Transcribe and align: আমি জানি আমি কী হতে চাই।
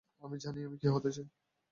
আমি 0.21 0.37
জানি 0.37 0.59
আমি 0.63 0.77
কী 0.77 0.87
হতে 0.87 1.09
চাই। 1.11 1.27